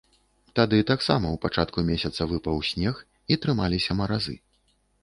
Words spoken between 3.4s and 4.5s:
трымаліся маразы.